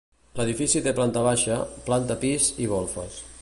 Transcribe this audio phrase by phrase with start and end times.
[0.37, 1.59] L'edifici té planta baixa,
[1.91, 3.23] planta pis i golfes.